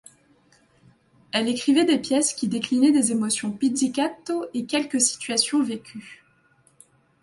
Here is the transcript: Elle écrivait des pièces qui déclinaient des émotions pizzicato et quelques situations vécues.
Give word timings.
Elle 1.31 1.47
écrivait 1.47 1.85
des 1.85 1.99
pièces 1.99 2.33
qui 2.33 2.47
déclinaient 2.47 2.91
des 2.91 3.11
émotions 3.11 3.51
pizzicato 3.51 4.47
et 4.55 4.65
quelques 4.65 4.99
situations 4.99 5.61
vécues. 5.61 6.25